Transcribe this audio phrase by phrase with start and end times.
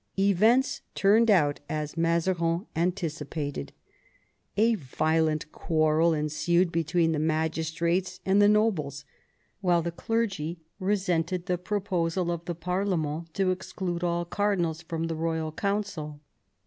[0.17, 3.71] Events turned out as Mazarin anticipated.
[4.57, 9.05] A violent quarrel ensued between the magistrates and the nobles,
[9.59, 15.13] while the clergy resented the proposal of the parlement to exclude all cardinals from the
[15.15, 16.19] royal council.